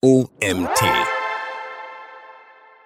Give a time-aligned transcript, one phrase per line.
[0.00, 0.80] OMT.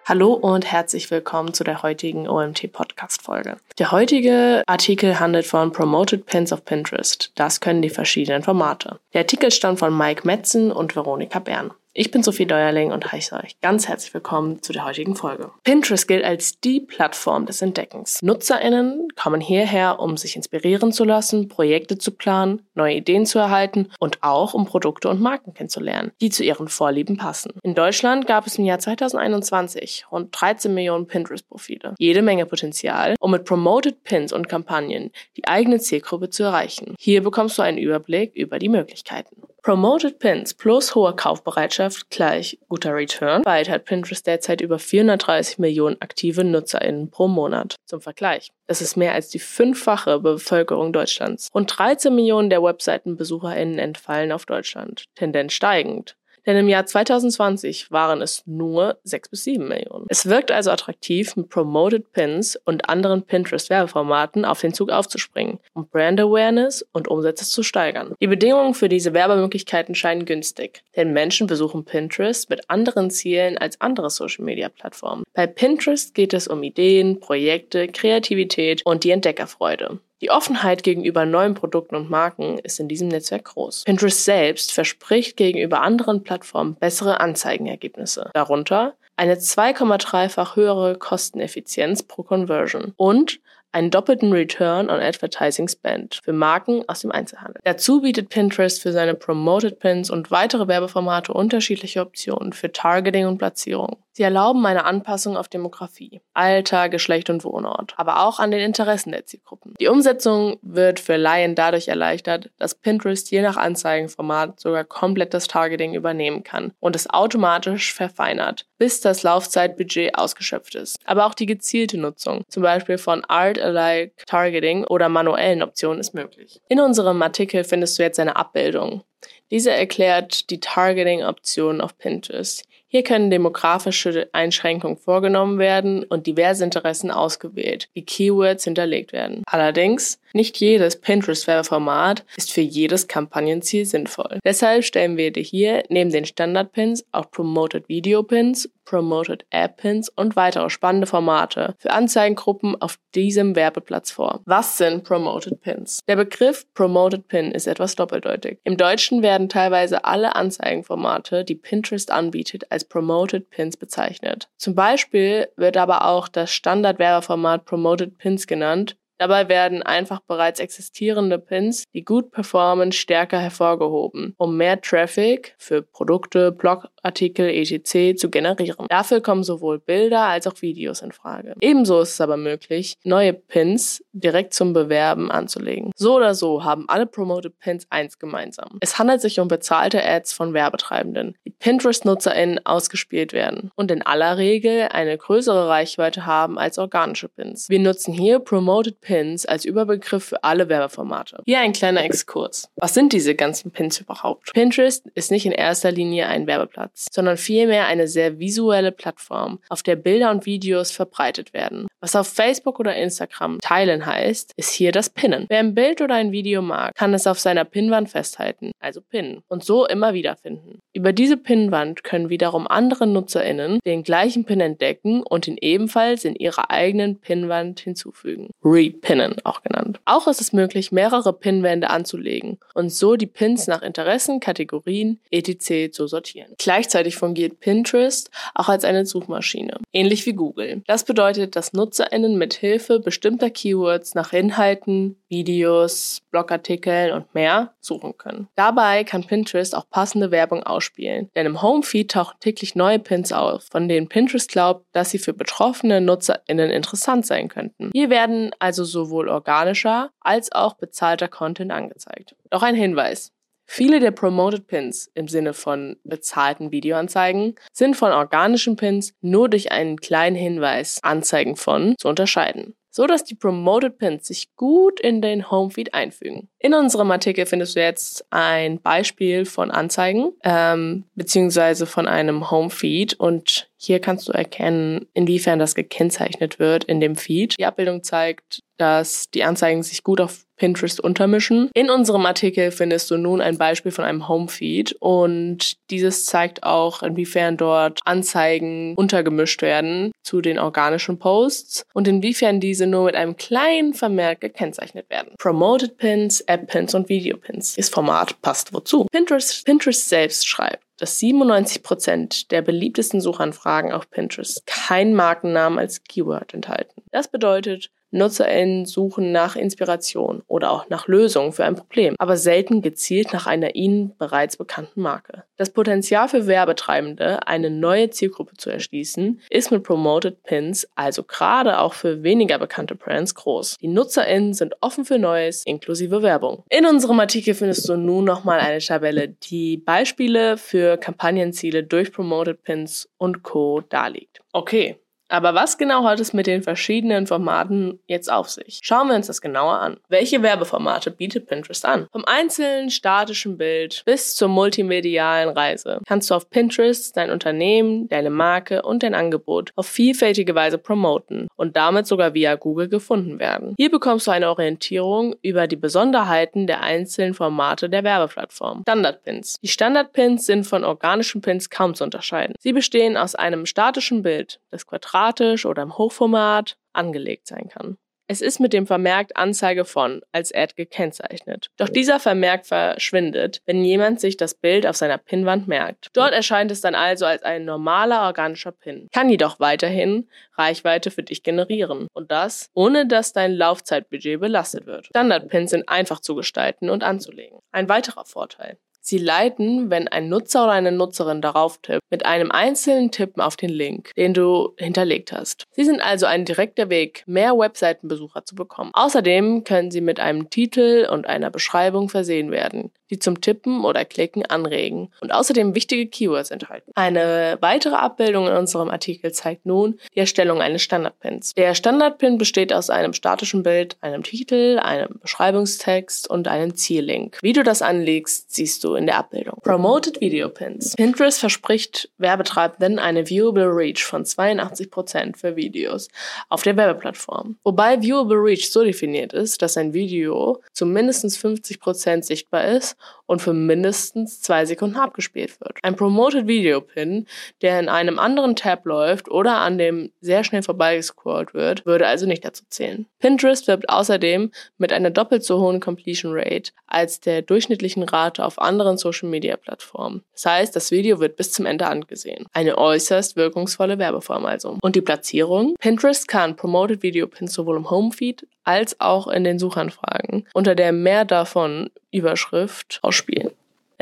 [0.06, 3.58] Hallo und herzlich willkommen zu der heutigen OMT Podcast Folge.
[3.78, 7.30] Der heutige Artikel handelt von Promoted Pins of Pinterest.
[7.34, 8.98] Das können die verschiedenen Formate.
[9.12, 11.74] Der Artikel stammt von Mike Metzen und Veronika Bern.
[11.94, 15.50] Ich bin Sophie Deuerling und heiße euch ganz herzlich willkommen zu der heutigen Folge.
[15.62, 18.22] Pinterest gilt als die Plattform des Entdeckens.
[18.22, 23.90] NutzerInnen kommen hierher, um sich inspirieren zu lassen, Projekte zu planen, neue Ideen zu erhalten
[23.98, 27.52] und auch um Produkte und Marken kennenzulernen, die zu ihren Vorlieben passen.
[27.62, 31.94] In Deutschland gab es im Jahr 2021 rund 13 Millionen Pinterest-Profile.
[31.98, 36.94] Jede Menge Potenzial, um mit Promoted Pins und Kampagnen die eigene Zielgruppe zu erreichen.
[36.98, 39.42] Hier bekommst du einen Überblick über die Möglichkeiten.
[39.62, 43.42] Promoted Pins plus hohe Kaufbereitschaft gleich guter Return.
[43.42, 47.76] Bald hat Pinterest derzeit über 430 Millionen aktive NutzerInnen pro Monat.
[47.86, 48.50] Zum Vergleich.
[48.66, 51.48] Das ist mehr als die fünffache Bevölkerung Deutschlands.
[51.54, 55.04] Rund 13 Millionen der Webseitenbesucherinnen entfallen auf Deutschland.
[55.14, 60.06] Tendenz steigend denn im Jahr 2020 waren es nur 6 bis 7 Millionen.
[60.08, 65.86] Es wirkt also attraktiv, mit Promoted Pins und anderen Pinterest-Werbeformaten auf den Zug aufzuspringen, um
[65.88, 68.14] Brand Awareness und Umsätze zu steigern.
[68.20, 73.80] Die Bedingungen für diese Werbemöglichkeiten scheinen günstig, denn Menschen besuchen Pinterest mit anderen Zielen als
[73.80, 75.24] andere Social-Media-Plattformen.
[75.34, 79.98] Bei Pinterest geht es um Ideen, Projekte, Kreativität und die Entdeckerfreude.
[80.22, 83.82] Die Offenheit gegenüber neuen Produkten und Marken ist in diesem Netzwerk groß.
[83.84, 88.30] Pinterest selbst verspricht gegenüber anderen Plattformen bessere Anzeigenergebnisse.
[88.32, 93.40] Darunter eine 2,3-fach höhere Kosteneffizienz pro Conversion und
[93.72, 97.60] einen doppelten Return on Advertising Spend für Marken aus dem Einzelhandel.
[97.64, 103.38] Dazu bietet Pinterest für seine Promoted Pins und weitere Werbeformate unterschiedliche Optionen für Targeting und
[103.38, 103.96] Platzierung.
[104.14, 109.10] Sie erlauben eine Anpassung auf Demografie, Alter, Geschlecht und Wohnort, aber auch an den Interessen
[109.10, 109.74] der Zielgruppen.
[109.80, 115.48] Die Umsetzung wird für Laien dadurch erleichtert, dass Pinterest je nach Anzeigenformat sogar komplett das
[115.48, 120.98] Targeting übernehmen kann und es automatisch verfeinert, bis das Laufzeitbudget ausgeschöpft ist.
[121.06, 126.60] Aber auch die gezielte Nutzung, zum Beispiel von Art-alike Targeting oder manuellen Optionen, ist möglich.
[126.68, 129.04] In unserem Artikel findest du jetzt eine Abbildung.
[129.50, 132.64] Diese erklärt die Targeting-Optionen auf Pinterest.
[132.94, 139.42] Hier können demografische Einschränkungen vorgenommen werden und diverse Interessen ausgewählt, wie Keywords hinterlegt werden.
[139.46, 144.38] Allerdings, nicht jedes Pinterest-Werbeformat ist für jedes Kampagnenziel sinnvoll.
[144.44, 150.68] Deshalb stellen wir dir hier neben den Standard-Pins auch Promoted Video-Pins, Promoted App-Pins und weitere
[150.70, 154.40] spannende Formate für Anzeigengruppen auf diesem Werbeplatz vor.
[154.44, 156.00] Was sind Promoted Pins?
[156.08, 158.58] Der Begriff Promoted Pin ist etwas doppeldeutig.
[158.64, 164.48] Im Deutschen werden teilweise alle Anzeigenformate, die Pinterest anbietet, als Promoted Pins bezeichnet.
[164.56, 171.38] Zum Beispiel wird aber auch das Standard-Werbeformat Promoted Pins genannt, Dabei werden einfach bereits existierende
[171.38, 178.18] Pins, die gut performen, stärker hervorgehoben, um mehr Traffic für Produkte, Blogartikel, etc.
[178.18, 178.86] zu generieren.
[178.88, 181.54] Dafür kommen sowohl Bilder als auch Videos in Frage.
[181.60, 185.92] Ebenso ist es aber möglich, neue Pins direkt zum Bewerben anzulegen.
[185.94, 188.78] So oder so haben alle Promoted Pins eins gemeinsam.
[188.80, 194.36] Es handelt sich um bezahlte Ads von Werbetreibenden, die Pinterest-NutzerInnen ausgespielt werden und in aller
[194.36, 197.68] Regel eine größere Reichweite haben als organische Pins.
[197.68, 201.42] Wir nutzen hier Promoted Pins Pins als Überbegriff für alle Werbeformate.
[201.44, 202.70] Hier ein kleiner Exkurs.
[202.76, 204.54] Was sind diese ganzen Pins überhaupt?
[204.54, 209.82] Pinterest ist nicht in erster Linie ein Werbeplatz, sondern vielmehr eine sehr visuelle Plattform, auf
[209.82, 211.88] der Bilder und Videos verbreitet werden.
[212.00, 215.44] Was auf Facebook oder Instagram teilen heißt, ist hier das Pinnen.
[215.50, 219.42] Wer ein Bild oder ein Video mag, kann es auf seiner Pinnwand festhalten, also pinnen,
[219.48, 220.80] und so immer wieder finden.
[220.94, 226.34] Über diese Pinnwand können wiederum andere NutzerInnen den gleichen Pin entdecken und ihn ebenfalls in
[226.34, 228.48] ihrer eigenen Pinnwand hinzufügen.
[228.92, 230.00] Repinnen auch genannt.
[230.04, 235.92] Auch ist es möglich, mehrere Pinwände anzulegen und so die Pins nach Interessen, Kategorien, etc.
[235.92, 236.54] zu sortieren.
[236.58, 240.82] Gleichzeitig fungiert Pinterest auch als eine Suchmaschine, ähnlich wie Google.
[240.86, 248.16] Das bedeutet, dass NutzerInnen mit Hilfe bestimmter Keywords nach Inhalten, Videos, Blogartikeln und mehr suchen
[248.18, 248.48] können.
[248.54, 253.64] Dabei kann Pinterest auch passende Werbung ausspielen, denn im Homefeed tauchen täglich neue Pins auf,
[253.70, 257.90] von denen Pinterest glaubt, dass sie für betroffene NutzerInnen interessant sein könnten.
[257.94, 262.36] Hier werden also sowohl organischer als auch bezahlter Content angezeigt.
[262.50, 263.32] Doch ein Hinweis.
[263.64, 269.72] Viele der Promoted Pins im Sinne von bezahlten Videoanzeigen sind von organischen Pins nur durch
[269.72, 275.22] einen kleinen Hinweis Anzeigen von zu unterscheiden so dass die Promoted Pins sich gut in
[275.22, 276.48] den Homefeed einfügen.
[276.58, 283.14] In unserem Artikel findest du jetzt ein Beispiel von Anzeigen ähm, beziehungsweise von einem Homefeed
[283.14, 287.56] und hier kannst du erkennen, inwiefern das gekennzeichnet wird in dem Feed.
[287.58, 291.72] Die Abbildung zeigt, dass die Anzeigen sich gut auf Pinterest untermischen.
[291.74, 297.02] In unserem Artikel findest du nun ein Beispiel von einem Homefeed und dieses zeigt auch,
[297.02, 303.36] inwiefern dort Anzeigen untergemischt werden zu den organischen Posts und inwiefern diese nur mit einem
[303.36, 305.34] kleinen Vermerk gekennzeichnet werden.
[305.36, 307.74] Promoted Pins, App Pins und Video Pins.
[307.74, 309.06] Das Format passt wozu.
[309.10, 316.54] Pinterest, Pinterest selbst schreibt, dass 97% der beliebtesten Suchanfragen auf Pinterest keinen Markennamen als Keyword
[316.54, 317.02] enthalten.
[317.10, 322.82] Das bedeutet, NutzerInnen suchen nach Inspiration oder auch nach Lösungen für ein Problem, aber selten
[322.82, 325.44] gezielt nach einer ihnen bereits bekannten Marke.
[325.56, 331.78] Das Potenzial für Werbetreibende, eine neue Zielgruppe zu erschließen, ist mit Promoted Pins, also gerade
[331.78, 333.78] auch für weniger bekannte Brands, groß.
[333.80, 336.64] Die NutzerInnen sind offen für Neues, inklusive Werbung.
[336.68, 342.62] In unserem Artikel findest du nun nochmal eine Tabelle, die Beispiele für Kampagnenziele durch Promoted
[342.62, 343.80] Pins und Co.
[343.88, 344.40] darlegt.
[344.52, 344.98] Okay,
[345.32, 348.80] aber was genau hat es mit den verschiedenen Formaten jetzt auf sich?
[348.82, 349.96] Schauen wir uns das genauer an.
[350.08, 352.06] Welche Werbeformate bietet Pinterest an?
[352.12, 358.28] Vom einzelnen statischen Bild bis zur multimedialen Reise kannst du auf Pinterest dein Unternehmen, deine
[358.28, 363.74] Marke und dein Angebot auf vielfältige Weise promoten und damit sogar via Google gefunden werden.
[363.78, 368.82] Hier bekommst du eine Orientierung über die Besonderheiten der einzelnen Formate der Werbeplattform.
[368.82, 369.58] Standardpins.
[369.62, 372.54] Die Standardpins sind von organischen Pins kaum zu unterscheiden.
[372.58, 377.96] Sie bestehen aus einem statischen Bild, das Quadrat quadratisch oder im Hochformat angelegt sein kann.
[378.28, 381.68] Es ist mit dem Vermerk Anzeige von als Ad gekennzeichnet.
[381.76, 386.08] Doch dieser Vermerk verschwindet, wenn jemand sich das Bild auf seiner Pinwand merkt.
[386.14, 391.22] Dort erscheint es dann also als ein normaler organischer Pin, kann jedoch weiterhin Reichweite für
[391.22, 392.06] dich generieren.
[392.14, 395.06] Und das, ohne dass dein Laufzeitbudget belastet wird.
[395.06, 397.58] Standardpins sind einfach zu gestalten und anzulegen.
[397.70, 398.78] Ein weiterer Vorteil.
[399.04, 403.56] Sie leiten, wenn ein Nutzer oder eine Nutzerin darauf tippt, mit einem einzelnen Tippen auf
[403.56, 405.64] den Link, den du hinterlegt hast.
[405.72, 408.92] Sie sind also ein direkter Weg, mehr Webseitenbesucher zu bekommen.
[408.94, 414.04] Außerdem können sie mit einem Titel und einer Beschreibung versehen werden, die zum Tippen oder
[414.04, 416.92] Klicken anregen und außerdem wichtige Keywords enthalten.
[416.94, 421.54] Eine weitere Abbildung in unserem Artikel zeigt nun die Erstellung eines Standardpins.
[421.54, 427.38] Der Standardpin besteht aus einem statischen Bild, einem Titel, einem Beschreibungstext und einem Ziellink.
[427.42, 429.60] Wie du das anlegst, siehst du in der Abbildung.
[429.62, 430.94] Promoted Video Pins.
[430.96, 436.08] Pinterest verspricht Werbetreibenden eine Viewable Reach von 82% für Videos
[436.48, 437.56] auf der Werbeplattform.
[437.64, 442.96] Wobei Viewable Reach so definiert ist, dass ein Video zu mindestens 50% sichtbar ist
[443.32, 445.78] und für mindestens zwei Sekunden abgespielt wird.
[445.82, 447.26] Ein Promoted Video Pin,
[447.62, 452.26] der in einem anderen Tab läuft oder an dem sehr schnell vorbeigescrollt wird, würde also
[452.26, 453.06] nicht dazu zählen.
[453.18, 458.60] Pinterest wirbt außerdem mit einer doppelt so hohen Completion Rate als der durchschnittlichen Rate auf
[458.60, 460.22] anderen anderen Social-Media-Plattformen.
[460.32, 462.46] Das heißt, das Video wird bis zum Ende angesehen.
[462.52, 464.78] Eine äußerst wirkungsvolle Werbeform also.
[464.82, 465.74] Und die Platzierung?
[465.78, 470.92] Pinterest kann Promoted Video Pins sowohl im Homefeed als auch in den Suchanfragen unter der
[470.92, 473.50] Mehr davon Überschrift ausspielen.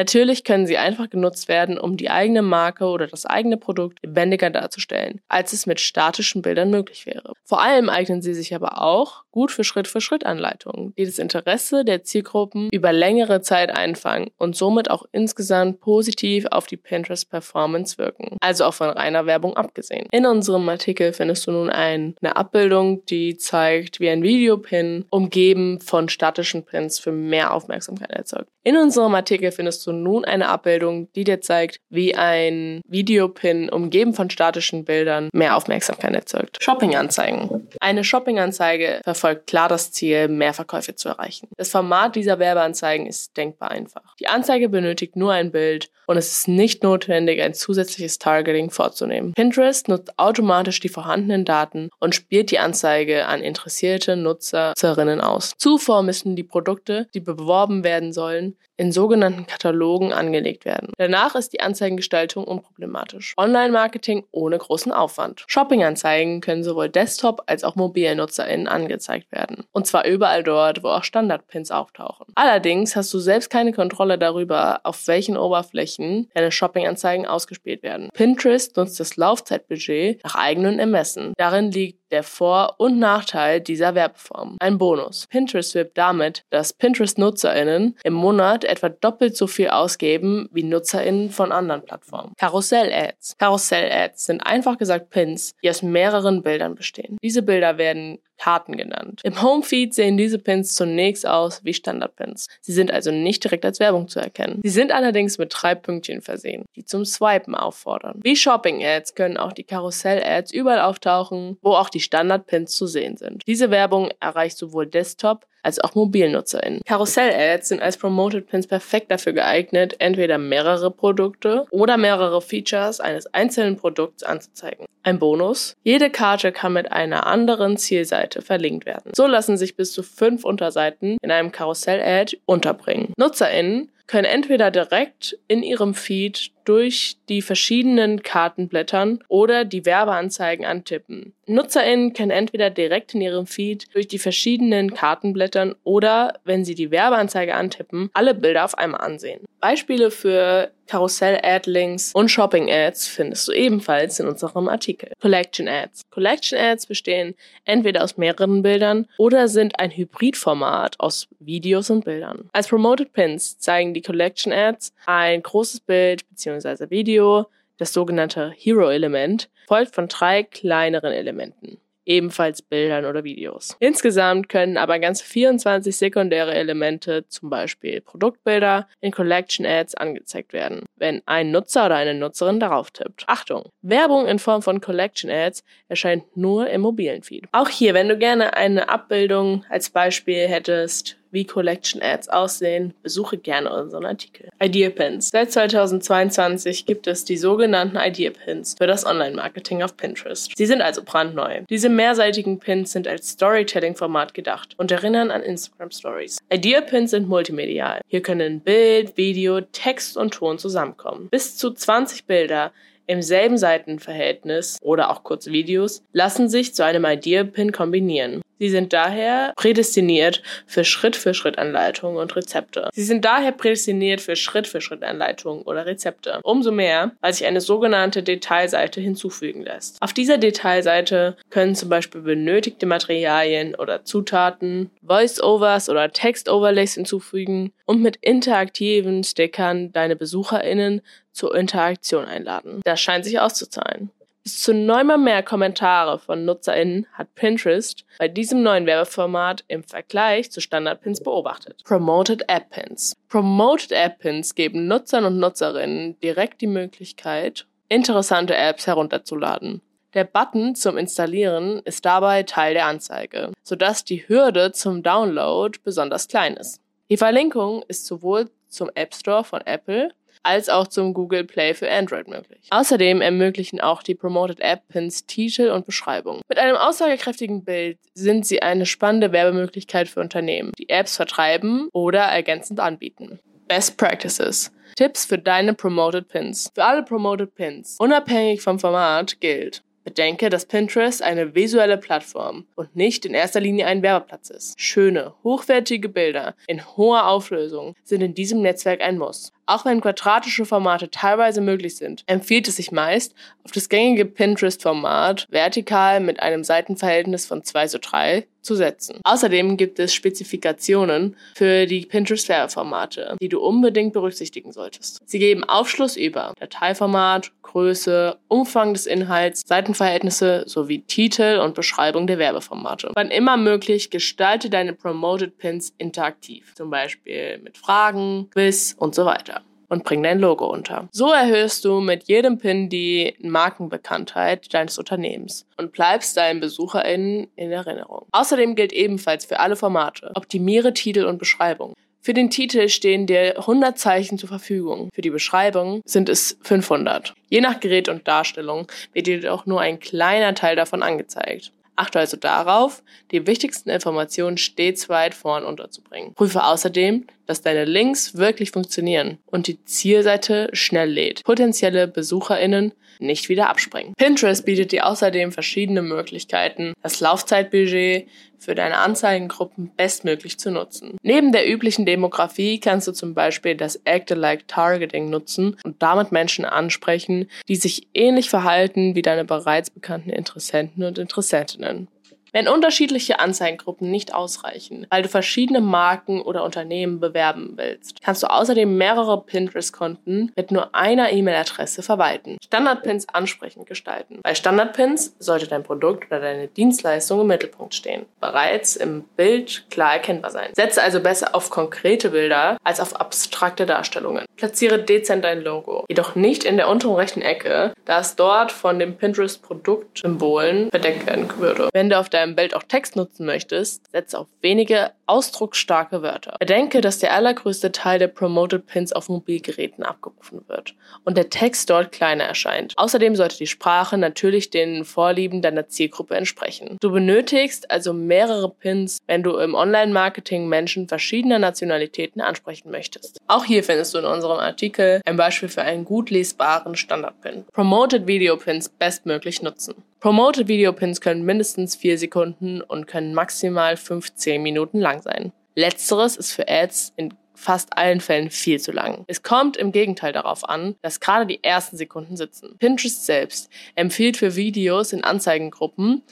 [0.01, 4.49] Natürlich können sie einfach genutzt werden, um die eigene Marke oder das eigene Produkt lebendiger
[4.49, 7.35] darzustellen, als es mit statischen Bildern möglich wäre.
[7.45, 12.71] Vor allem eignen sie sich aber auch gut für Schritt-für-Schritt-Anleitungen, die das Interesse der Zielgruppen
[12.73, 18.75] über längere Zeit einfangen und somit auch insgesamt positiv auf die Pinterest-Performance wirken, also auch
[18.75, 20.07] von reiner Werbung abgesehen.
[20.13, 26.09] In unserem Artikel findest du nun eine Abbildung, die zeigt, wie ein Videopin umgeben von
[26.09, 28.49] statischen Pins für mehr Aufmerksamkeit erzeugt.
[28.63, 33.69] In unserem Artikel findest du du nun eine Abbildung, die dir zeigt, wie ein Videopin
[33.69, 36.59] umgeben von statischen Bildern mehr Aufmerksamkeit erzeugt.
[36.63, 37.69] Shopping-Anzeigen.
[37.81, 41.49] Eine Shopping-Anzeige verfolgt klar das Ziel, mehr Verkäufe zu erreichen.
[41.57, 44.15] Das Format dieser Werbeanzeigen ist denkbar einfach.
[44.19, 49.33] Die Anzeige benötigt nur ein Bild und es ist nicht notwendig, ein zusätzliches Targeting vorzunehmen.
[49.33, 55.53] Pinterest nutzt automatisch die vorhandenen Daten und spielt die Anzeige an interessierte Nutzerinnen aus.
[55.57, 60.95] Zuvor müssen die Produkte, die beworben werden sollen, in sogenannten Katalogen angelegt werden.
[60.97, 63.35] Danach ist die Anzeigengestaltung unproblematisch.
[63.37, 65.45] Online-Marketing ohne großen Aufwand.
[65.49, 69.65] Shopping-Anzeigen können sowohl Desktop- als auch MobilnutzerInnen angezeigt werden.
[69.73, 72.29] Und zwar überall dort, wo auch Standardpins auftauchen.
[72.37, 78.09] Allerdings hast du selbst keine Kontrolle darüber, auf welchen Oberflächen deine Shopping-Anzeigen ausgespielt werden.
[78.15, 81.35] Pinterest nutzt das Laufzeitbudget nach eigenen Ermessen.
[81.37, 84.57] Darin liegt der Vor- und Nachteil dieser Werbeform.
[84.61, 85.27] Ein Bonus.
[85.29, 91.53] Pinterest wirbt damit, dass Pinterest-NutzerInnen im Monat etwa doppelt so viel ausgeben wie NutzerInnen von
[91.53, 92.33] anderen Plattformen.
[92.37, 93.37] Karussell-Ads.
[93.39, 97.19] Karussell-Ads sind einfach gesagt Pins, die aus mehreren Bildern bestehen.
[97.23, 99.21] Diese Bilder werden Karten genannt.
[99.23, 102.47] Im Homefeed sehen diese Pins zunächst aus wie Standardpins.
[102.63, 104.61] Sie sind also nicht direkt als Werbung zu erkennen.
[104.63, 108.21] Sie sind allerdings mit drei Pünktchen versehen, die zum Swipen auffordern.
[108.23, 113.43] Wie Shopping-Ads können auch die Karussell-Ads überall auftauchen, wo auch die Standardpins zu sehen sind.
[113.47, 116.81] Diese Werbung erreicht sowohl Desktop- als auch MobilnutzerInnen.
[116.87, 123.27] Karussell-Ads sind als Promoted Pins perfekt dafür geeignet, entweder mehrere Produkte oder mehrere Features eines
[123.35, 124.87] einzelnen Produkts anzuzeigen.
[125.03, 125.75] Ein Bonus.
[125.83, 129.13] Jede Karte kann mit einer anderen Zielseite verlinkt werden.
[129.15, 133.15] So lassen sich bis zu fünf Unterseiten in einem Karussell-Ad unterbringen.
[133.17, 140.65] NutzerInnen können entweder direkt in ihrem Feed durch die verschiedenen Karten blättern oder die Werbeanzeigen
[140.65, 141.33] antippen.
[141.47, 146.77] NutzerInnen können entweder direkt in ihrem Feed durch die verschiedenen Karten blättern oder, wenn sie
[146.77, 149.41] die Werbeanzeige antippen, alle Bilder auf einmal ansehen.
[149.61, 155.13] Beispiele für Karussell-Ad-Links und Shopping-Ads findest du ebenfalls in unserem Artikel.
[155.21, 156.03] Collection-Ads.
[156.11, 157.35] Collection-Ads bestehen
[157.65, 162.49] entweder aus mehreren Bildern oder sind ein Hybridformat aus Videos und Bildern.
[162.53, 166.60] Als Promoted Pins zeigen die Collection-Ads ein großes Bild bzw.
[166.91, 167.47] Video,
[167.79, 171.79] das sogenannte Hero-Element, folgt von drei kleineren Elementen
[172.11, 173.77] ebenfalls Bildern oder Videos.
[173.79, 180.85] Insgesamt können aber ganz 24 sekundäre Elemente, zum Beispiel Produktbilder, in Collection Ads angezeigt werden,
[180.97, 183.25] wenn ein Nutzer oder eine Nutzerin darauf tippt.
[183.29, 183.71] Achtung!
[183.83, 187.45] Werbung in Form von Collection Ads erscheint nur im mobilen Feed.
[187.53, 193.39] Auch hier, wenn du gerne eine Abbildung als Beispiel hättest, wie Collection Ads aussehen, besuche
[193.39, 194.49] gerne unseren Artikel.
[194.63, 195.31] Idea Pins.
[195.31, 200.53] Seit 2022 gibt es die sogenannten Idea Pins für das Online-Marketing auf Pinterest.
[200.57, 201.63] Sie sind also brandneu.
[201.69, 206.39] Diese mehrseitigen Pins sind als Storytelling-Format gedacht und erinnern an Instagram Stories.
[206.53, 208.01] Idea Pins sind multimedial.
[208.07, 211.29] Hier können Bild, Video, Text und Ton zusammenkommen.
[211.31, 212.73] Bis zu 20 Bilder
[213.07, 218.41] im selben Seitenverhältnis oder auch kurze Videos lassen sich zu einem Idea-Pin kombinieren.
[218.61, 222.91] Sie sind daher prädestiniert für Schritt-für-Schritt-Anleitungen und Rezepte.
[222.93, 226.41] Sie sind daher prädestiniert für Schritt-für-Schritt-Anleitungen oder Rezepte.
[226.43, 229.97] Umso mehr, weil sich eine sogenannte Detailseite hinzufügen lässt.
[230.03, 238.03] Auf dieser Detailseite können zum Beispiel benötigte Materialien oder Zutaten, Voice-Overs oder Text-Overlays hinzufügen und
[238.03, 241.01] mit interaktiven Stickern deine BesucherInnen
[241.33, 242.83] zur Interaktion einladen.
[242.85, 244.11] Das scheint sich auszuzahlen.
[244.43, 250.51] Bis zu neunmal mehr Kommentare von NutzerInnen hat Pinterest bei diesem neuen Werbeformat im Vergleich
[250.51, 251.83] zu Standardpins beobachtet.
[251.85, 253.15] Promoted App Pins.
[253.29, 259.83] Promoted App Pins geben Nutzern und Nutzerinnen direkt die Möglichkeit, interessante Apps herunterzuladen.
[260.15, 266.29] Der Button zum Installieren ist dabei Teil der Anzeige, sodass die Hürde zum Download besonders
[266.29, 266.81] klein ist.
[267.11, 271.91] Die Verlinkung ist sowohl zum App Store von Apple als auch zum Google Play für
[271.91, 272.69] Android möglich.
[272.71, 276.41] Außerdem ermöglichen auch die Promoted App Pins Titel und Beschreibung.
[276.49, 282.21] Mit einem aussagekräftigen Bild sind sie eine spannende Werbemöglichkeit für Unternehmen, die Apps vertreiben oder
[282.21, 283.39] ergänzend anbieten.
[283.69, 284.73] Best Practices.
[284.97, 286.71] Tipps für deine Promoted Pins.
[286.75, 289.83] Für alle Promoted Pins, unabhängig vom Format, gilt.
[290.03, 294.81] Bedenke, dass Pinterest eine visuelle Plattform und nicht in erster Linie ein Werbeplatz ist.
[294.81, 299.53] Schöne, hochwertige Bilder in hoher Auflösung sind in diesem Netzwerk ein Muss.
[299.71, 305.47] Auch wenn quadratische Formate teilweise möglich sind, empfiehlt es sich meist, auf das gängige Pinterest-Format
[305.49, 309.21] vertikal mit einem Seitenverhältnis von 2 zu 3 zu setzen.
[309.23, 315.21] Außerdem gibt es Spezifikationen für die Pinterest-Werbeformate, die du unbedingt berücksichtigen solltest.
[315.25, 322.39] Sie geben Aufschluss über Dateiformat, Größe, Umfang des Inhalts, Seitenverhältnisse sowie Titel und Beschreibung der
[322.39, 323.13] Werbeformate.
[323.15, 329.25] Wann immer möglich, gestalte deine Promoted Pins interaktiv, zum Beispiel mit Fragen, Quiz und so
[329.25, 329.60] weiter
[329.91, 331.09] und bring dein Logo unter.
[331.13, 337.71] So erhöhst du mit jedem Pin die Markenbekanntheit deines Unternehmens und bleibst deinen BesucherInnen in
[337.71, 338.27] Erinnerung.
[338.33, 340.31] Außerdem gilt ebenfalls für alle Formate.
[340.35, 341.95] Optimiere Titel und Beschreibung.
[342.23, 345.09] Für den Titel stehen dir 100 Zeichen zur Verfügung.
[345.15, 347.35] Für die Beschreibung sind es 500.
[347.49, 351.73] Je nach Gerät und Darstellung wird dir auch nur ein kleiner Teil davon angezeigt.
[352.01, 356.33] Achte also darauf, die wichtigsten Informationen stets weit vorn unterzubringen.
[356.33, 361.45] Prüfe außerdem, dass deine Links wirklich funktionieren und die Zielseite schnell lädt.
[361.45, 364.15] Potenzielle BesucherInnen nicht wieder abspringen.
[364.17, 371.17] Pinterest bietet dir außerdem verschiedene Möglichkeiten, das Laufzeitbudget für deine Anzeigengruppen bestmöglich zu nutzen.
[371.23, 376.65] Neben der üblichen Demografie kannst du zum Beispiel das Act-alike Targeting nutzen und damit Menschen
[376.65, 382.09] ansprechen, die sich ähnlich verhalten wie deine bereits bekannten Interessenten und Interessentinnen.
[382.53, 388.49] Wenn unterschiedliche Anzeigengruppen nicht ausreichen, weil du verschiedene Marken oder Unternehmen bewerben willst, kannst du
[388.49, 392.57] außerdem mehrere Pinterest-Konten mit nur einer E-Mail-Adresse verwalten.
[392.65, 394.41] Standardpins ansprechend gestalten.
[394.43, 400.15] Bei Standardpins sollte dein Produkt oder deine Dienstleistung im Mittelpunkt stehen, bereits im Bild klar
[400.15, 400.71] erkennbar sein.
[400.75, 404.45] Setze also besser auf konkrete Bilder als auf abstrakte Darstellungen.
[404.57, 408.99] Platziere dezent dein Logo, jedoch nicht in der unteren rechten Ecke, da es dort von
[408.99, 411.89] den Pinterest-Produktsymbolen verdeckt werden würde.
[411.93, 416.57] Wende auf dein deinem Bild auch Text nutzen möchtest, setze auf wenige ausdrucksstarke Wörter.
[416.59, 420.95] Bedenke, dass der allergrößte Teil der Promoted Pins auf Mobilgeräten abgerufen wird
[421.25, 422.95] und der Text dort kleiner erscheint.
[422.97, 426.97] Außerdem sollte die Sprache natürlich den Vorlieben deiner Zielgruppe entsprechen.
[427.01, 433.39] Du benötigst also mehrere Pins, wenn du im Online-Marketing Menschen verschiedener Nationalitäten ansprechen möchtest.
[433.47, 437.67] Auch hier findest du in unserem Artikel ein Beispiel für einen gut lesbaren Standard-Pin.
[437.73, 440.03] Promoted Video Pins bestmöglich nutzen.
[440.21, 445.51] Promoted Video Pins können mindestens 4 Sekunden und können maximal 15 Minuten lang sein.
[445.75, 449.25] Letzteres ist für Ads in fast allen Fällen viel zu lang.
[449.29, 452.77] Es kommt im Gegenteil darauf an, dass gerade die ersten Sekunden sitzen.
[452.79, 456.23] Pinterest selbst empfiehlt für Videos in Anzeigengruppen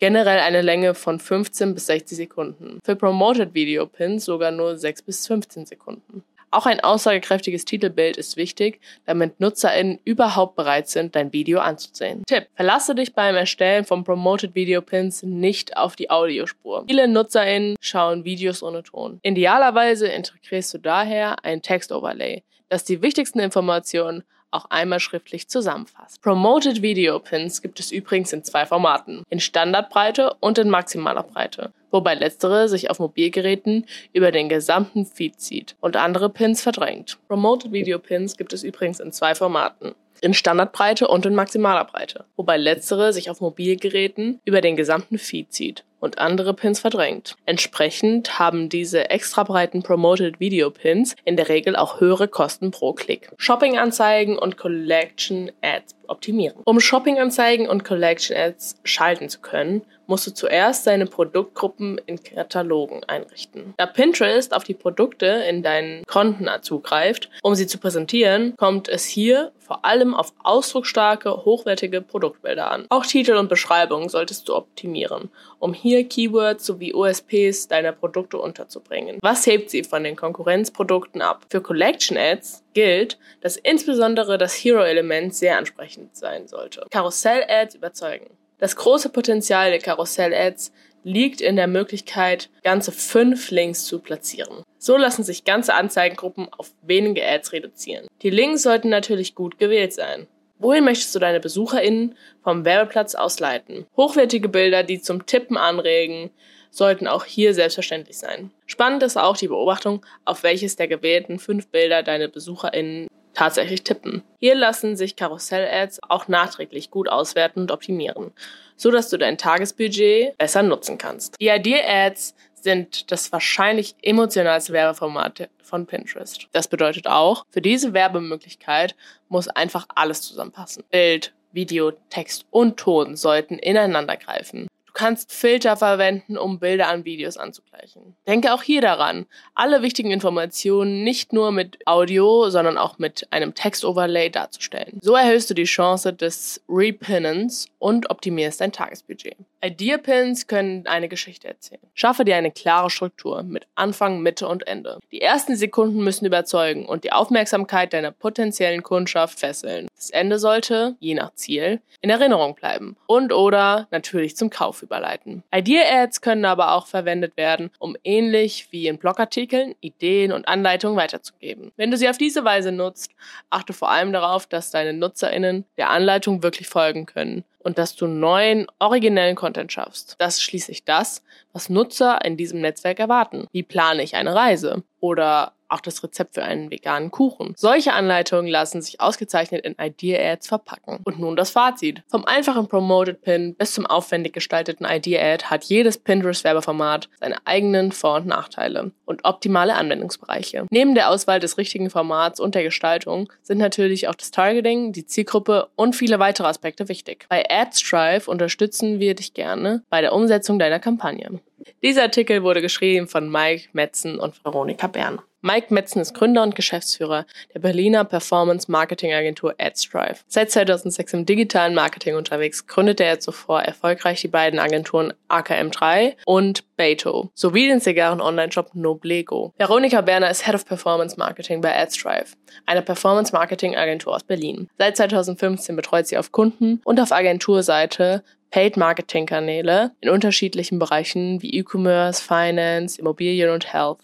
[0.00, 2.80] generell eine Länge von 15 bis 60 Sekunden.
[2.84, 6.24] Für Promoted Video Pins sogar nur 6 bis 15 Sekunden.
[6.50, 12.22] Auch ein aussagekräftiges Titelbild ist wichtig, damit NutzerInnen überhaupt bereit sind, dein Video anzusehen.
[12.26, 12.46] Tipp.
[12.54, 16.84] Verlasse dich beim Erstellen von Promoted Video Pins nicht auf die Audiospur.
[16.88, 19.18] Viele NutzerInnen schauen Videos ohne Ton.
[19.22, 26.22] Idealerweise integrierst du daher ein Textoverlay, das die wichtigsten Informationen auch einmal schriftlich zusammenfasst.
[26.22, 31.72] Promoted Video Pins gibt es übrigens in zwei Formaten, in Standardbreite und in maximaler Breite,
[31.96, 37.18] wobei letztere sich auf Mobilgeräten über den gesamten Feed zieht und andere Pins verdrängt.
[37.26, 42.26] Promoted Video Pins gibt es übrigens in zwei Formaten, in Standardbreite und in maximaler Breite,
[42.36, 47.36] wobei letztere sich auf Mobilgeräten über den gesamten Feed zieht und andere Pins verdrängt.
[47.46, 52.92] Entsprechend haben diese extra breiten Promoted Video Pins in der Regel auch höhere Kosten pro
[52.92, 53.30] Klick.
[53.38, 56.60] Shopping-Anzeigen und Collection Ads optimieren.
[56.64, 63.02] Um Shopping-Anzeigen und Collection Ads schalten zu können, musst du zuerst deine Produktgruppen in Katalogen
[63.04, 63.74] einrichten.
[63.76, 69.04] Da Pinterest auf die Produkte in deinen Konten zugreift, um sie zu präsentieren, kommt es
[69.04, 72.86] hier vor allem auf ausdrucksstarke, hochwertige Produktbilder an.
[72.88, 79.18] Auch Titel und Beschreibung solltest du optimieren, um hier Keywords sowie USPs deiner Produkte unterzubringen.
[79.22, 81.46] Was hebt sie von den Konkurrenzprodukten ab?
[81.50, 86.84] Für Collection Ads gilt, dass insbesondere das Hero-Element sehr ansprechend sein sollte.
[86.90, 88.26] Karussell-Ads überzeugen.
[88.58, 90.72] Das große Potenzial der Karussell-Ads
[91.04, 94.64] liegt in der Möglichkeit, ganze fünf Links zu platzieren.
[94.78, 98.08] So lassen sich ganze Anzeigengruppen auf wenige Ads reduzieren.
[98.22, 100.26] Die Links sollten natürlich gut gewählt sein.
[100.58, 103.86] Wohin möchtest du deine BesucherInnen vom Werbeplatz aus leiten?
[103.96, 106.30] Hochwertige Bilder, die zum Tippen anregen,
[106.70, 108.50] sollten auch hier selbstverständlich sein.
[108.66, 114.22] Spannend ist auch die Beobachtung, auf welches der gewählten fünf Bilder deine BesucherInnen tatsächlich tippen.
[114.40, 118.32] Hier lassen sich Karussell-Ads auch nachträglich gut auswerten und optimieren,
[118.76, 121.34] so dass du dein Tagesbudget besser nutzen kannst.
[121.40, 126.48] Die Idea-Ads sind das wahrscheinlich emotionalste Werbeformat von Pinterest.
[126.52, 128.96] Das bedeutet auch, für diese Werbemöglichkeit
[129.28, 130.84] muss einfach alles zusammenpassen.
[130.90, 137.36] Bild, Video, Text und Ton sollten ineinander greifen kannst Filter verwenden, um Bilder an Videos
[137.36, 138.16] anzugleichen.
[138.26, 143.54] Denke auch hier daran, alle wichtigen Informationen nicht nur mit Audio, sondern auch mit einem
[143.54, 144.98] Textoverlay darzustellen.
[145.02, 149.36] So erhöhst du die Chance des Repinnens und optimierst dein Tagesbudget.
[149.66, 151.80] Idea-Pins können eine Geschichte erzählen.
[151.94, 154.98] Schaffe dir eine klare Struktur mit Anfang, Mitte und Ende.
[155.10, 159.88] Die ersten Sekunden müssen überzeugen und die Aufmerksamkeit deiner potenziellen Kundschaft fesseln.
[159.96, 165.42] Das Ende sollte, je nach Ziel, in Erinnerung bleiben und oder natürlich zum Kauf überleiten.
[165.52, 171.72] Idea-Ads können aber auch verwendet werden, um ähnlich wie in Blogartikeln Ideen und Anleitungen weiterzugeben.
[171.76, 173.10] Wenn du sie auf diese Weise nutzt,
[173.50, 178.06] achte vor allem darauf, dass deine NutzerInnen der Anleitung wirklich folgen können und dass du
[178.06, 180.14] neuen, originellen Content schaffst.
[180.18, 183.48] Das ist schließlich das, was Nutzer in diesem Netzwerk erwarten.
[183.50, 184.84] Wie plane ich eine Reise?
[185.00, 187.54] Oder auch das Rezept für einen veganen Kuchen.
[187.56, 191.00] Solche Anleitungen lassen sich ausgezeichnet in Idea-Ads verpacken.
[191.04, 192.02] Und nun das Fazit.
[192.08, 198.16] Vom einfachen Promoted Pin bis zum aufwendig gestalteten Idea-Ad hat jedes Pinterest-Werbeformat seine eigenen Vor-
[198.16, 200.66] und Nachteile und optimale Anwendungsbereiche.
[200.70, 205.06] Neben der Auswahl des richtigen Formats und der Gestaltung sind natürlich auch das Targeting, die
[205.06, 207.26] Zielgruppe und viele weitere Aspekte wichtig.
[207.28, 211.40] Bei AdStrive unterstützen wir dich gerne bei der Umsetzung deiner Kampagne.
[211.82, 215.20] Dieser Artikel wurde geschrieben von Mike Metzen und Veronika Bern.
[215.46, 217.24] Mike Metzen ist Gründer und Geschäftsführer
[217.54, 220.16] der Berliner Performance Marketing Agentur AdStrive.
[220.26, 226.64] Seit 2006 im digitalen Marketing unterwegs, gründete er zuvor erfolgreich die beiden Agenturen AKM3 und
[226.76, 229.52] Beto sowie den Zigarren Online-Shop Noblego.
[229.56, 234.68] Veronika Berner ist Head of Performance Marketing bei AdStrive, einer Performance Marketing Agentur aus Berlin.
[234.78, 242.22] Seit 2015 betreut sie auf Kunden- und auf Agenturseite Paid-Marketing-Kanäle in unterschiedlichen Bereichen wie E-Commerce,
[242.22, 243.98] Finance, Immobilien und Health.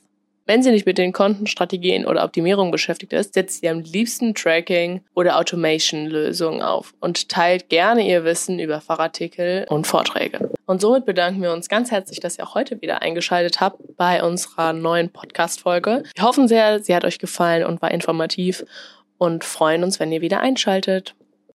[0.45, 5.01] Wenn sie nicht mit den Kontenstrategien oder Optimierung beschäftigt ist, setzt sie am liebsten Tracking
[5.15, 10.51] oder Automation-Lösungen auf und teilt gerne ihr Wissen über Fachartikel und Vorträge.
[10.67, 14.23] Und somit bedanken wir uns ganz herzlich, dass ihr auch heute wieder eingeschaltet habt bei
[14.23, 16.03] unserer neuen Podcast-Folge.
[16.15, 18.65] Wir hoffen sehr, sie hat euch gefallen und war informativ
[19.19, 21.15] und freuen uns, wenn ihr wieder einschaltet.